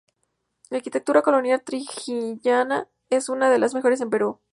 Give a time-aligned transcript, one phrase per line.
[0.71, 4.41] La arquitectura colonial Trujillana es una de las mejores en Perú.